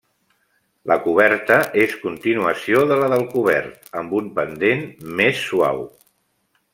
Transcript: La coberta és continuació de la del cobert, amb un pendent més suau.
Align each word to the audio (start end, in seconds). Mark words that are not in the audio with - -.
La 0.91 0.95
coberta 1.03 1.57
és 1.83 1.93
continuació 2.07 2.81
de 2.93 2.97
la 3.03 3.11
del 3.15 3.27
cobert, 3.35 3.77
amb 4.03 4.19
un 4.23 4.35
pendent 4.39 4.85
més 5.21 5.45
suau. 5.51 5.85